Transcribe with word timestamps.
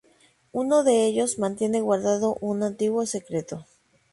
Uno 0.51 0.83
de 0.83 1.05
ellos 1.05 1.37
mantiene 1.37 1.79
guardado 1.79 2.35
un 2.41 2.63
antiguo 2.63 3.05
secreto. 3.05 3.67